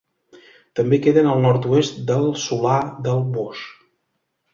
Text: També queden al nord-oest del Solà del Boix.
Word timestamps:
També 0.77 0.97
queden 1.07 1.29
al 1.33 1.43
nord-oest 1.43 1.99
del 2.07 2.25
Solà 2.45 2.79
del 3.09 3.21
Boix. 3.37 3.63